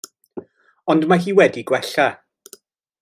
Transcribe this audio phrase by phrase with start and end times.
[0.93, 2.09] Ond mae hi wedi gwella.